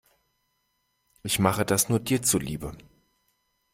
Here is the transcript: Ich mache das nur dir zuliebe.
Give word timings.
Ich 1.21 1.37
mache 1.37 1.63
das 1.63 1.87
nur 1.89 1.99
dir 1.99 2.23
zuliebe. 2.23 2.75